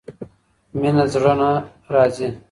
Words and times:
مينه 0.79 1.03
د 1.07 1.11
زړه 1.13 1.33
نه 1.39 1.49
راځي. 1.93 2.29